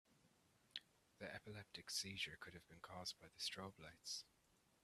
The 1.19 1.31
epileptic 1.31 1.91
seizure 1.91 2.35
could 2.39 2.55
have 2.55 2.67
been 2.67 2.79
cause 2.79 3.13
by 3.13 3.27
the 3.27 3.39
strobe 3.39 3.77
lights. 3.77 4.25